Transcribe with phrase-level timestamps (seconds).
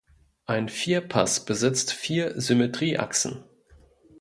[0.47, 3.43] Ein Vierpass besitzt vier Symmetrieachsen.